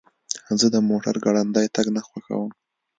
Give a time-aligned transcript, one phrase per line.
[0.59, 2.51] زه د موټر ګړندی تګ نه خوښوم.